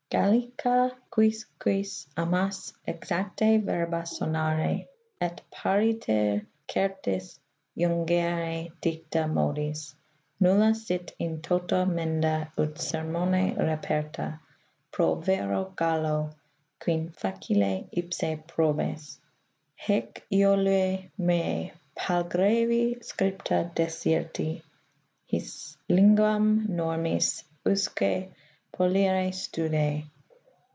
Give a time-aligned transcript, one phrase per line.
[0.13, 4.85] Gallica quisquis amas, exacte verba sonare,
[5.21, 7.39] Et pariter certis
[7.77, 9.95] jungere dicta modis,
[10.41, 14.37] Nulla sit in toto menda ut sermone reperta,
[14.91, 16.31] Pro vero Gallo,
[16.81, 19.17] quin facile ipse probes,
[19.81, 24.61] Hffic euolue mei Palgraui scripta diserti,
[25.25, 28.27] His linguam normis usque
[28.73, 30.01] polire stude.